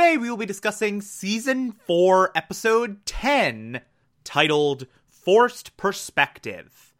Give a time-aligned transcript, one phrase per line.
[0.00, 3.82] Today we will be discussing season 4, episode 10,
[4.24, 6.94] titled Forced Perspective.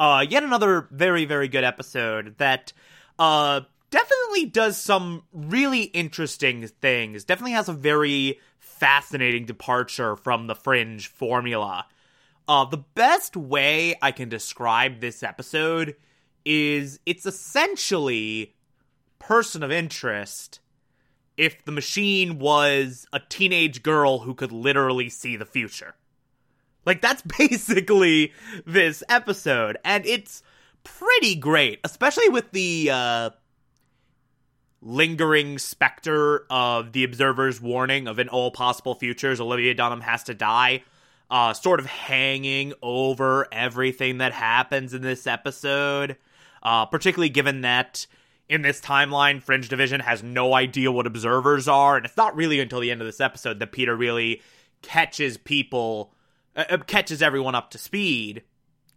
[0.00, 2.72] Uh, yet another very, very good episode that,
[3.20, 7.22] uh, definitely does some really interesting things.
[7.22, 11.86] Definitely has a very fascinating departure from the Fringe formula.
[12.48, 15.94] Uh, the best way I can describe this episode
[16.44, 18.56] is it's essentially
[19.20, 20.58] person of interest
[21.36, 25.94] if the machine was a teenage girl who could literally see the future.
[26.86, 28.32] Like, that's basically
[28.66, 30.42] this episode, and it's
[30.84, 33.30] pretty great, especially with the, uh,
[34.84, 40.34] lingering specter of the observer's warning of in all possible futures, Olivia Dunham has to
[40.34, 40.82] die,
[41.30, 46.16] uh, sort of hanging over everything that happens in this episode,
[46.62, 48.06] uh, particularly given that
[48.48, 52.60] in this timeline, Fringe Division has no idea what observers are, and it's not really
[52.60, 54.42] until the end of this episode that Peter really
[54.82, 56.12] catches people,
[56.54, 58.42] uh, uh, catches everyone up to speed,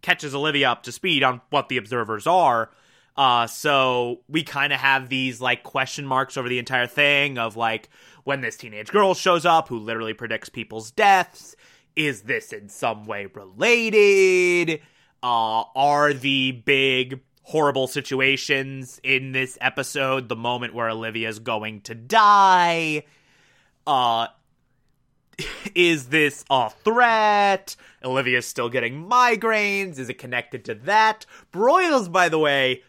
[0.02, 2.70] catches Olivia up to speed on what the observers are.
[3.16, 7.56] Uh, so we kind of have these like question marks over the entire thing of
[7.56, 7.88] like
[8.22, 11.56] when this teenage girl shows up who literally predicts people's deaths.
[11.96, 14.80] Is this in some way related?
[15.20, 21.94] Uh, are the big horrible situations in this episode, the moment where Olivia's going to
[21.94, 23.04] die.
[23.86, 24.26] Uh
[25.74, 27.74] is this a threat?
[28.04, 29.98] Olivia's still getting migraines.
[29.98, 31.24] Is it connected to that?
[31.50, 32.82] Broyles, by the way,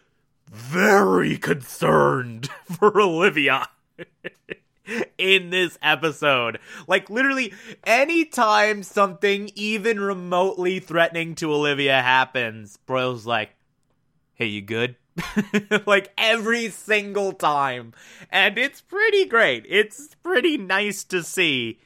[0.46, 3.66] very concerned for Olivia.
[5.18, 6.58] in this episode.
[6.86, 7.54] Like, literally,
[7.84, 13.54] anytime something even remotely threatening to Olivia happens, Broyles like,
[14.40, 14.96] hey, you good?
[15.86, 17.92] like every single time.
[18.30, 19.66] And it's pretty great.
[19.68, 21.78] It's pretty nice to see.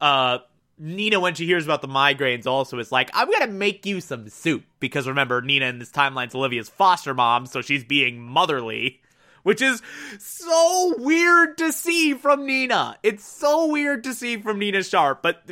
[0.00, 0.38] Uh,
[0.78, 4.28] Nina, when she hears about the migraines, also is like, I'm gonna make you some
[4.28, 4.64] soup.
[4.80, 9.00] Because remember, Nina in this timeline's Olivia's foster mom, so she's being motherly.
[9.44, 9.80] Which is
[10.18, 12.96] so weird to see from Nina.
[13.02, 15.42] It's so weird to see from Nina Sharp, but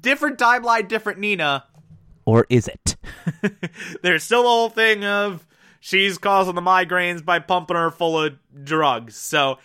[0.00, 1.64] different timeline, different Nina.
[2.24, 2.96] Or is it?
[4.02, 5.44] There's still the whole thing of
[5.84, 9.16] she's causing the migraines by pumping her full of drugs.
[9.16, 9.58] So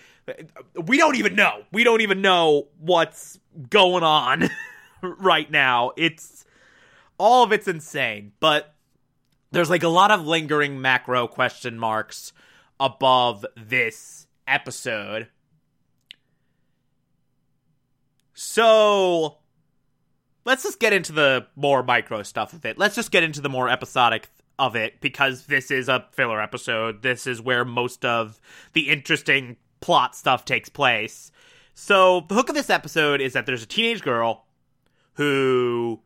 [0.75, 1.63] we don't even know.
[1.71, 4.49] We don't even know what's going on
[5.01, 5.93] right now.
[5.95, 6.43] It's
[7.17, 8.75] all of it's insane, but
[9.51, 12.33] there's like a lot of lingering macro question marks
[12.81, 15.29] above this episode.
[18.33, 19.37] So
[20.43, 22.77] let's just get into the more micro stuff of it.
[22.77, 24.27] Let's just get into the more episodic
[24.59, 27.01] of it because this is a filler episode.
[27.01, 28.39] This is where most of
[28.73, 31.31] the interesting plot stuff takes place.
[31.73, 34.45] So, the hook of this episode is that there's a teenage girl
[35.13, 36.01] who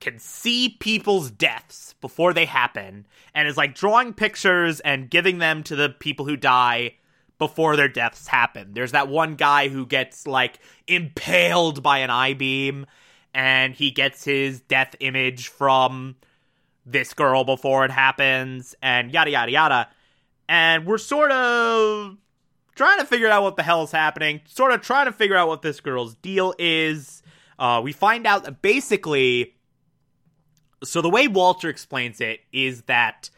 [0.00, 5.62] can see people's deaths before they happen and is like drawing pictures and giving them
[5.62, 6.94] to the people who die
[7.38, 8.72] before their deaths happen.
[8.74, 12.86] There's that one guy who gets like impaled by an I beam
[13.34, 16.16] and he gets his death image from
[16.86, 19.88] this girl before it happens and yada yada yada.
[20.48, 22.16] And we're sort of
[22.76, 25.48] trying to figure out what the hell is happening, sort of trying to figure out
[25.48, 27.22] what this girl's deal is.
[27.58, 29.54] Uh, we find out that basically,
[30.84, 33.30] so the way Walter explains it is that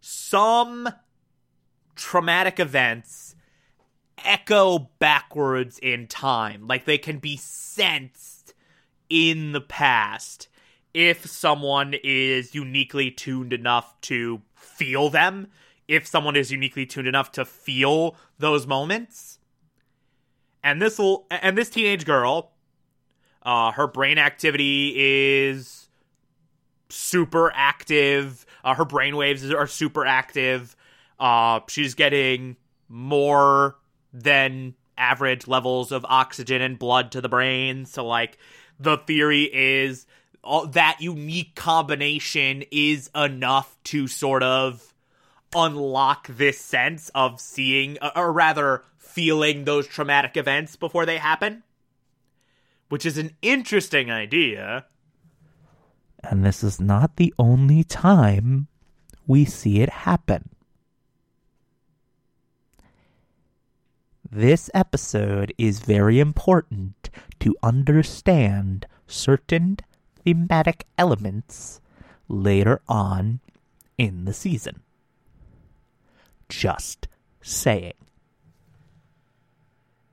[0.00, 0.88] some
[1.96, 3.34] traumatic events
[4.24, 8.54] echo backwards in time, like they can be sensed
[9.10, 10.48] in the past
[10.94, 15.48] if someone is uniquely tuned enough to feel them,
[15.88, 19.38] if someone is uniquely tuned enough to feel those moments.
[20.62, 22.52] And this will and this teenage girl,
[23.42, 25.88] uh, her brain activity is
[26.88, 28.46] super active.
[28.62, 30.74] Uh, her brain waves are super active.
[31.18, 32.56] Uh, she's getting
[32.88, 33.76] more
[34.12, 37.84] than average levels of oxygen and blood to the brain.
[37.84, 38.38] So, like,
[38.78, 40.06] the theory is
[40.44, 44.94] all, that unique combination is enough to sort of
[45.54, 51.62] unlock this sense of seeing, uh, or rather, feeling those traumatic events before they happen.
[52.88, 54.86] which is an interesting idea.
[56.22, 58.68] And this is not the only time
[59.26, 60.50] we see it happen.
[64.30, 67.10] This episode is very important
[67.40, 69.78] to understand certain
[70.24, 71.80] thematic elements
[72.28, 73.40] later on
[73.98, 74.82] in the season.
[76.48, 77.08] Just
[77.42, 77.94] saying.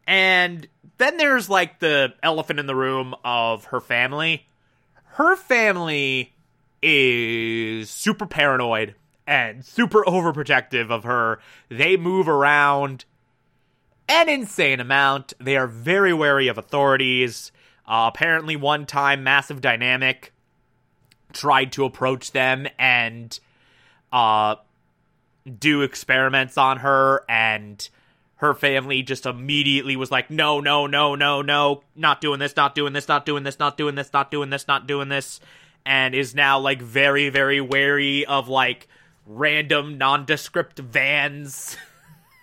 [0.07, 0.67] And
[0.97, 4.45] then there's like the elephant in the room of her family.
[5.05, 6.33] Her family
[6.81, 8.95] is super paranoid
[9.27, 11.39] and super overprotective of her.
[11.69, 13.05] They move around
[14.09, 15.33] an insane amount.
[15.39, 17.51] They are very wary of authorities.
[17.91, 20.31] Uh, apparently, one time, Massive Dynamic
[21.33, 23.37] tried to approach them and
[24.13, 24.55] uh,
[25.59, 27.89] do experiments on her, and
[28.37, 32.75] her family just immediately was like, no, no, no, no, no, not doing this, not
[32.75, 35.41] doing this, not doing this, not doing this, not doing this, not doing this,
[35.85, 38.87] and is now like very, very wary of like
[39.27, 41.75] random nondescript vans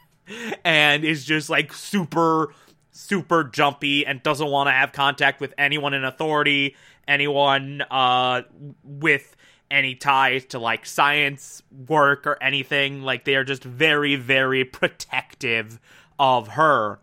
[0.62, 2.52] and is just like super
[2.98, 6.74] super jumpy and doesn't want to have contact with anyone in authority
[7.06, 8.42] anyone uh
[8.82, 9.36] with
[9.70, 13.02] any ties to like science work or anything.
[13.02, 15.78] Like they are just very very protective
[16.18, 16.98] of her.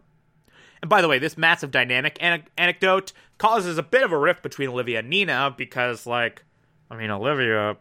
[0.82, 4.44] And by the way this massive dynamic an- anecdote causes a bit of a rift
[4.44, 6.44] between olivia and nina because like
[6.90, 7.76] i mean olivia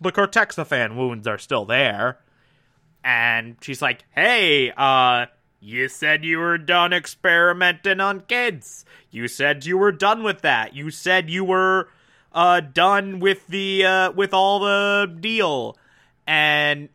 [0.00, 2.18] the cortexiphan wounds are still there.
[3.02, 5.26] And she's like, "Hey, uh,
[5.60, 8.84] you said you were done experimenting on kids.
[9.10, 10.74] You said you were done with that.
[10.74, 11.88] You said you were
[12.32, 15.76] uh done with the uh with all the deal."
[16.26, 16.88] And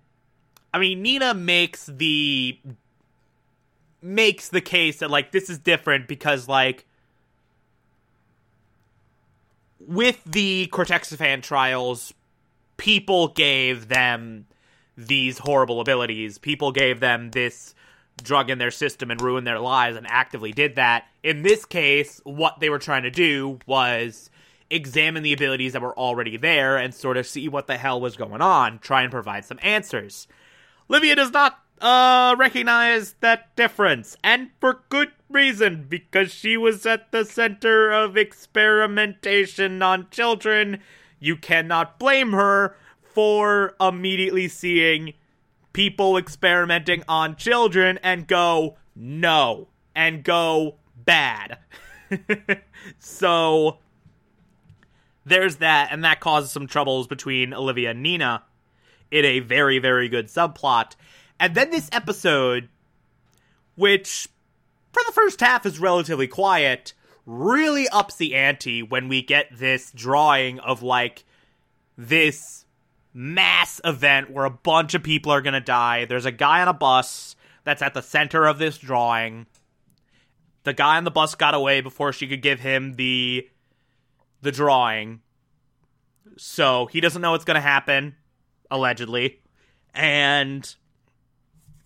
[0.74, 2.60] I mean, Nina makes the
[4.02, 6.86] makes the case that like this is different because like
[9.80, 12.14] with the Cortexiphan trials,
[12.78, 14.46] people gave them
[14.98, 16.38] these horrible abilities.
[16.38, 17.74] People gave them this
[18.24, 21.06] drug in their system and ruin their lives and actively did that.
[21.24, 24.30] In this case, what they were trying to do was
[24.70, 28.16] examine the abilities that were already there and sort of see what the hell was
[28.16, 30.28] going on, try and provide some answers.
[30.88, 37.12] Livia does not uh recognize that difference, and for good reason, because she was at
[37.12, 40.80] the center of experimentation on children.
[41.20, 45.14] You cannot blame her for immediately seeing
[45.74, 51.58] people experimenting on children and go, no, and go bad.
[53.00, 53.78] so
[55.26, 58.44] there's that, and that causes some troubles between Olivia and Nina
[59.12, 60.96] in a very, very good subplot.
[61.40, 62.70] And then this episode,
[63.76, 64.30] which
[64.94, 66.94] for the first half is relatively quiet,
[67.26, 71.24] really ups the ante when we get this drawing of like
[71.98, 72.66] this
[73.14, 76.06] mass event where a bunch of people are going to die.
[76.06, 79.48] There's a guy on a bus that's at the center of this drawing.
[80.64, 83.48] The guy on the bus got away before she could give him the
[84.42, 85.22] the drawing.
[86.38, 88.16] So, he doesn't know what's going to happen
[88.72, 89.42] allegedly.
[89.94, 90.74] And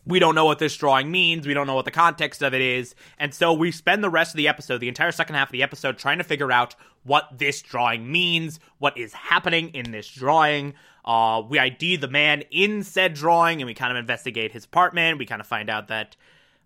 [0.06, 1.48] we don't know what this drawing means.
[1.48, 2.96] We don't know what the context of it is.
[3.18, 5.64] And so we spend the rest of the episode, the entire second half of the
[5.64, 10.74] episode, trying to figure out what this drawing means, what is happening in this drawing.
[11.04, 15.18] Uh, we ID the man in said drawing and we kind of investigate his apartment.
[15.18, 16.16] We kind of find out that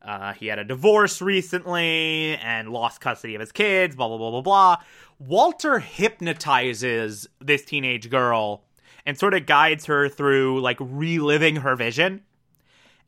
[0.02, 4.32] uh, he had a divorce recently and lost custody of his kids, blah, blah, blah,
[4.32, 4.78] blah, blah.
[5.20, 8.64] Walter hypnotizes this teenage girl
[9.06, 12.22] and sort of guides her through like reliving her vision.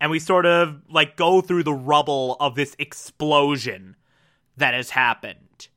[0.02, 3.96] And we sort of like go through the rubble of this explosion
[4.58, 5.70] that has happened.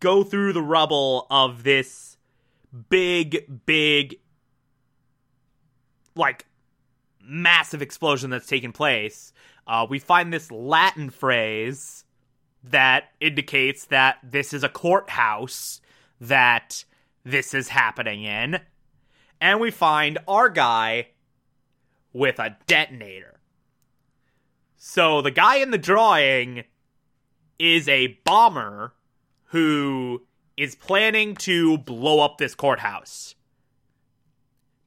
[0.00, 2.16] Go through the rubble of this
[2.88, 4.16] big, big,
[6.14, 6.46] like,
[7.22, 9.32] massive explosion that's taken place,
[9.66, 12.04] uh, we find this Latin phrase
[12.64, 15.80] that indicates that this is a courthouse
[16.20, 16.84] that
[17.24, 18.60] this is happening in.
[19.40, 21.08] And we find our guy
[22.16, 23.40] with a detonator.
[24.78, 26.64] So the guy in the drawing
[27.58, 28.94] is a bomber
[29.50, 30.22] who
[30.56, 33.34] is planning to blow up this courthouse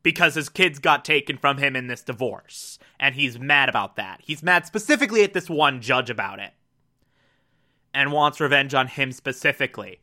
[0.02, 2.80] because his kids got taken from him in this divorce.
[3.00, 4.22] And he's mad about that.
[4.24, 6.54] He's mad specifically at this one judge about it
[7.94, 10.00] and wants revenge on him specifically.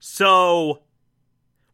[0.00, 0.82] So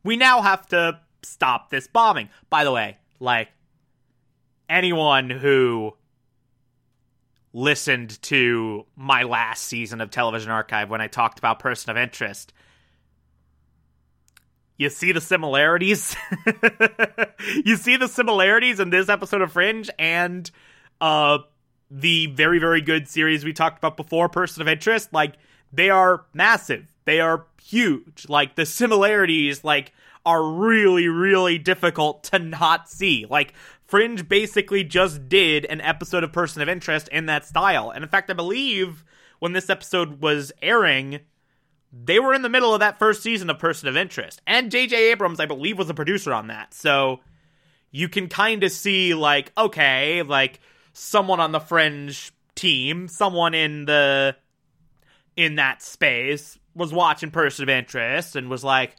[0.05, 2.29] we now have to stop this bombing.
[2.51, 3.49] By the way, like
[4.73, 5.95] anyone who
[7.53, 12.53] listened to my last season of Television Archive when I talked about Person of Interest,
[14.79, 16.17] you see the similarities.
[17.65, 20.51] you see the similarities in this episode of Fringe and
[21.01, 21.39] uh
[21.91, 25.35] the very very good series we talked about before Person of Interest like
[25.73, 26.87] they are massive.
[27.05, 28.27] They are huge.
[28.29, 29.93] Like the similarities like
[30.25, 33.27] are really really difficult to not see.
[33.29, 33.53] Like
[33.93, 37.91] Fringe basically just did an episode of Person of Interest in that style.
[37.91, 39.05] And in fact, I believe
[39.39, 41.21] when this episode was airing,
[41.93, 44.41] they were in the middle of that first season of Person of Interest.
[44.47, 45.11] And J.J.
[45.11, 46.73] Abrams, I believe, was a producer on that.
[46.73, 47.21] So
[47.91, 50.61] you can kind of see, like, okay, like
[50.95, 54.35] someone on the Fringe team, someone in the
[55.37, 58.97] in that space was watching Person of Interest and was like,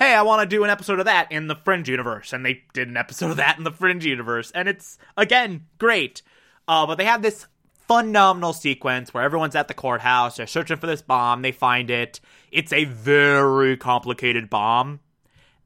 [0.00, 2.32] hey, I want to do an episode of that in the Fringe universe.
[2.32, 4.50] And they did an episode of that in the Fringe universe.
[4.52, 6.22] And it's, again, great.
[6.66, 7.46] Uh, but they have this
[7.86, 10.38] phenomenal sequence where everyone's at the courthouse.
[10.38, 11.42] They're searching for this bomb.
[11.42, 12.18] They find it.
[12.50, 15.00] It's a very complicated bomb.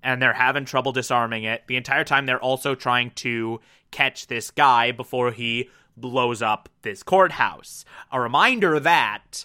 [0.02, 1.62] And they're having trouble disarming it.
[1.68, 3.60] The entire time, they're also trying to
[3.92, 7.84] catch this guy before he blows up this courthouse.
[8.10, 9.44] A reminder that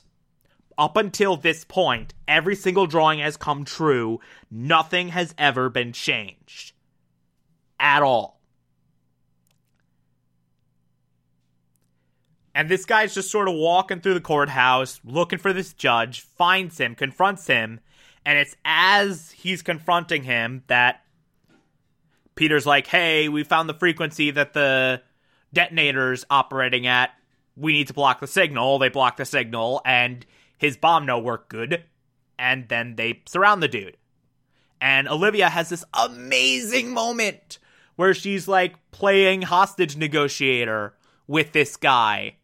[0.79, 4.21] up until this point, every single drawing has come true.
[4.49, 6.71] Nothing has ever been changed.
[7.79, 8.39] At all.
[12.55, 16.79] And this guy's just sort of walking through the courthouse, looking for this judge, finds
[16.79, 17.79] him, confronts him,
[18.25, 21.01] and it's as he's confronting him that
[22.35, 25.01] Peter's like, hey, we found the frequency that the
[25.53, 27.11] detonator's operating at.
[27.55, 28.79] We need to block the signal.
[28.79, 30.25] They block the signal, and
[30.59, 31.85] his bomb no work good,
[32.37, 33.97] and then they surround the dude.
[34.79, 37.57] And Olivia has this amazing moment
[37.95, 40.93] where she's like playing hostage negotiator
[41.27, 42.35] with this guy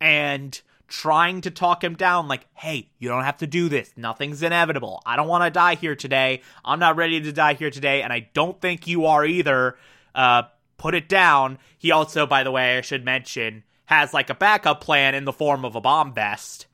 [0.00, 3.92] and trying to talk him down like, hey, you don't have to do this.
[3.96, 5.02] Nothing's inevitable.
[5.04, 6.42] I don't want to die here today.
[6.64, 9.76] I'm not ready to die here today, and I don't think you are either.
[10.14, 10.42] Uh,
[10.78, 11.58] put it down.
[11.78, 15.32] He also, by the way, I should mention, has like a backup plan in the
[15.32, 16.66] form of a bomb vest.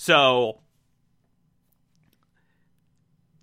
[0.00, 0.60] So,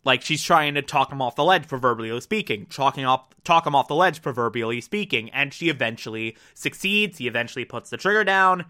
[0.05, 3.75] like she's trying to talk him off the ledge, proverbially speaking, talking off, talk him
[3.75, 7.17] off the ledge, proverbially speaking, and she eventually succeeds.
[7.17, 8.63] He eventually puts the trigger down,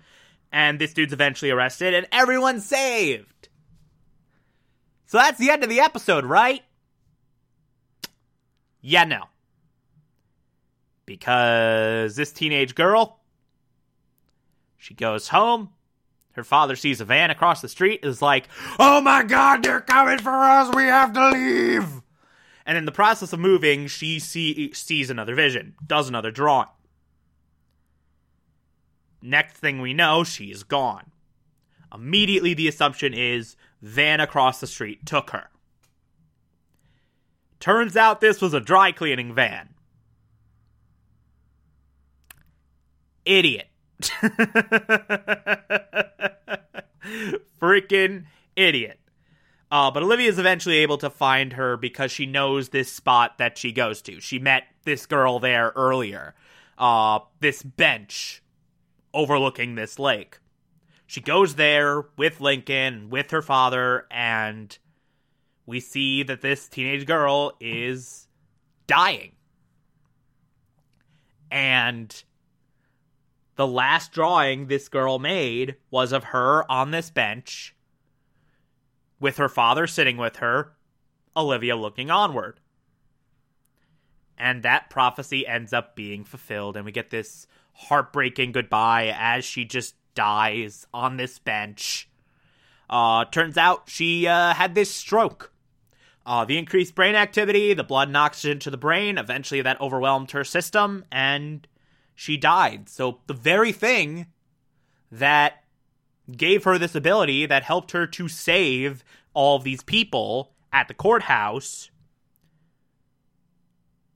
[0.51, 3.49] and this dude's eventually arrested, and everyone's saved.
[5.05, 6.63] So that's the end of the episode, right?
[8.81, 9.25] Yeah, no.
[11.05, 13.19] Because this teenage girl,
[14.75, 15.69] she goes home,
[16.35, 18.47] her father sees a van across the street, is like,
[18.79, 22.01] Oh my god, they're coming for us, we have to leave!
[22.65, 26.67] And in the process of moving, she see, sees another vision, does another drawing.
[29.21, 31.11] Next thing we know, she's gone.
[31.93, 35.49] Immediately, the assumption is van across the street took her.
[37.59, 39.69] Turns out this was a dry cleaning van.
[43.25, 43.67] Idiot.
[47.61, 48.25] Freaking
[48.55, 48.99] idiot.
[49.71, 53.57] Uh, but Olivia is eventually able to find her because she knows this spot that
[53.57, 54.19] she goes to.
[54.19, 56.35] She met this girl there earlier.
[56.77, 58.43] Uh, this bench
[59.13, 60.39] overlooking this lake.
[61.07, 64.77] She goes there with Lincoln, with her father, and
[65.65, 68.27] we see that this teenage girl is
[68.87, 69.31] dying.
[71.49, 72.23] And
[73.55, 77.75] the last drawing this girl made was of her on this bench
[79.19, 80.73] with her father sitting with her,
[81.35, 82.59] Olivia looking onward.
[84.37, 89.63] And that prophecy ends up being fulfilled, and we get this heartbreaking goodbye as she
[89.63, 92.09] just dies on this bench.
[92.89, 95.51] Uh, turns out she uh, had this stroke.
[96.25, 100.31] Uh, the increased brain activity, the blood and oxygen to the brain, eventually that overwhelmed
[100.31, 101.67] her system, and
[102.15, 102.89] she died.
[102.89, 104.27] So the very thing
[105.11, 105.63] that
[106.31, 109.03] gave her this ability that helped her to save
[109.33, 111.91] all of these people at the courthouse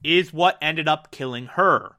[0.04, 1.96] is what ended up killing her.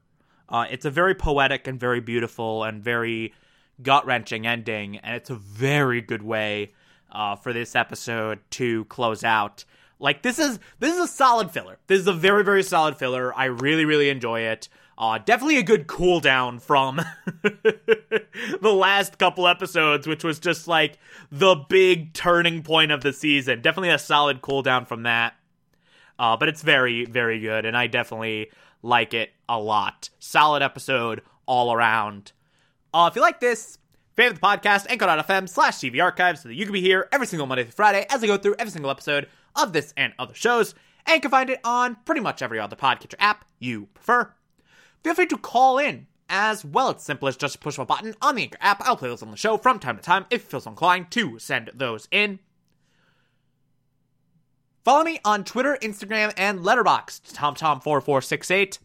[0.49, 3.33] Uh, it's a very poetic and very beautiful and very
[3.81, 6.73] gut wrenching ending, and it's a very good way
[7.11, 9.63] uh, for this episode to close out.
[9.99, 11.77] Like this is this is a solid filler.
[11.87, 13.33] This is a very very solid filler.
[13.37, 14.67] I really really enjoy it.
[14.97, 16.97] Uh, definitely a good cool down from
[17.41, 20.99] the last couple episodes, which was just like
[21.31, 23.61] the big turning point of the season.
[23.61, 25.33] Definitely a solid cool down from that.
[26.19, 28.51] Uh, but it's very, very good, and I definitely
[28.83, 30.09] like it a lot.
[30.19, 32.31] Solid episode all around.
[32.93, 33.79] Uh, if you like this,
[34.15, 37.47] favorite the podcast, anchor.fm slash TV archives so that you can be here every single
[37.47, 40.75] Monday through Friday as I go through every single episode of this and other shows.
[41.05, 44.31] And you can find it on pretty much every other podcatcher app you prefer.
[45.03, 46.91] Feel free to call in as well.
[46.91, 48.81] It's simple as just push a button on the Anchor app.
[48.81, 51.11] I'll play those on the show from time to time if you feel so inclined
[51.11, 52.39] to send those in.
[54.83, 58.79] Follow me on Twitter, Instagram, and Letterboxd, TomTom4468.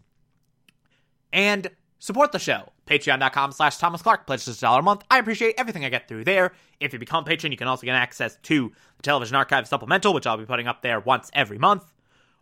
[1.32, 2.72] And support the show.
[2.86, 4.26] Patreon.com slash Thomas Clark.
[4.26, 5.04] Pledge just a dollar a month.
[5.10, 6.52] I appreciate everything I get through there.
[6.80, 10.12] If you become a patron, you can also get access to the Television Archive Supplemental,
[10.12, 11.84] which I'll be putting up there once every month.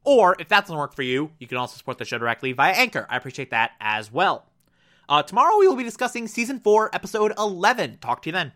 [0.05, 2.73] Or if that doesn't work for you, you can also support the show directly via
[2.73, 3.07] Anchor.
[3.09, 4.47] I appreciate that as well.
[5.09, 7.99] Uh, tomorrow we will be discussing season 4, episode 11.
[7.99, 8.53] Talk to you then.